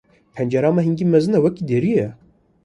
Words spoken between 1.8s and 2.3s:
ye.